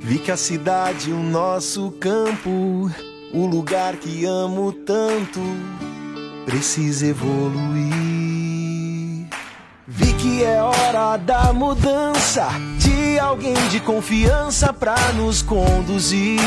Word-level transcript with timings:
Vi 0.00 0.18
que 0.18 0.30
a 0.30 0.36
cidade, 0.36 1.12
o 1.12 1.22
nosso 1.22 1.90
campo, 1.92 2.90
o 3.32 3.46
lugar 3.46 3.96
que 3.96 4.24
amo 4.24 4.72
tanto, 4.72 5.40
precisa 6.46 7.06
evoluir. 7.06 7.98
Vi 9.86 10.12
que 10.14 10.44
é 10.44 10.62
hora 10.62 11.16
da 11.16 11.52
mudança, 11.52 12.48
de 12.78 13.18
alguém 13.18 13.56
de 13.68 13.80
confiança 13.80 14.72
pra 14.72 15.12
nos 15.14 15.42
conduzir. 15.42 16.38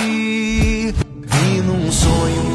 Vi 0.94 1.62
num 1.62 1.92
sonho 1.92 2.51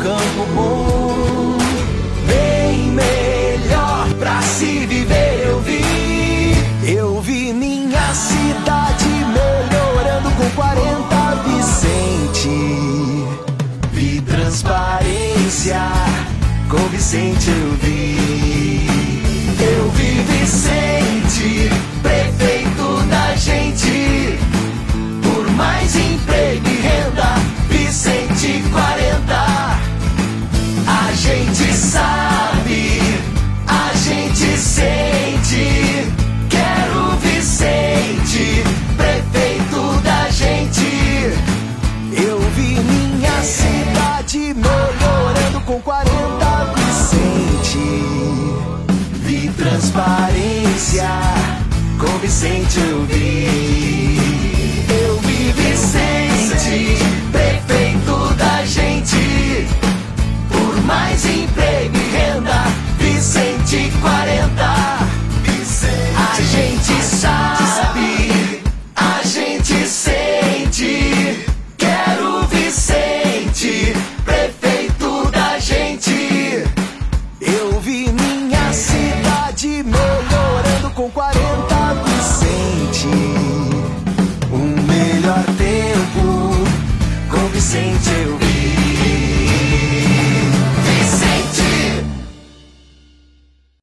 transparência, 14.57 15.83
com 16.71 16.79
Vicente 16.89 17.51
eu 17.51 17.73
vi. 17.83 18.26
Com 52.27 52.33
Vicente 52.33 52.81
eu 52.81 53.05
vi. 53.05 54.17
Eu 54.89 55.19
vi 55.21 55.53
Vicente, 55.53 56.99
prefeito 57.31 58.35
da 58.35 58.65
gente. 58.65 59.69
Por 60.49 60.83
mais 60.83 61.25
emprego 61.25 61.97
e 61.97 62.17
renda, 62.17 62.65
Vicente 62.99 63.93
40. 64.01 64.63
A 66.19 66.41
gente 66.41 67.03
sabe, 67.05 68.63
a 68.97 69.23
gente 69.25 69.87
sente. 69.89 71.47
Quero 71.79 72.43
Vicente, 72.49 73.95
prefeito 74.25 75.31
da 75.31 75.59
gente. 75.61 76.65
Eu 77.41 77.81
vi 77.81 78.11
minha 78.11 78.73
cidade 78.73 79.85
melhorando 79.85 80.91
com 80.95 81.09
40 81.11 81.36
Vicente 87.57 88.11
eu. 88.23 88.46